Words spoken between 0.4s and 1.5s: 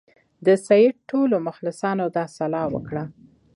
د سید ټولو